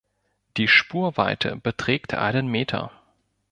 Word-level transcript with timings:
Die 0.57 0.67
Spurweite 0.67 1.57
beträgt 1.57 2.15
einen 2.15 2.47
Meter. 2.47 2.91